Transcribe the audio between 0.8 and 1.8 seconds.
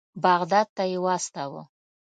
یې واستاوه.